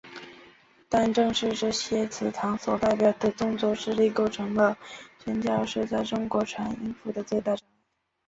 [0.89, 4.75] 但正是这些祠堂所代表的宗族势力构成了
[5.23, 7.77] 宣教士在中国传福音的最大障碍。